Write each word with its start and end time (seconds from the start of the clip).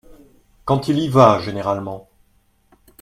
Quand 0.65 0.87
il 0.87 0.97
y 0.97 1.09
va, 1.09 1.37
généralement… 1.37 2.09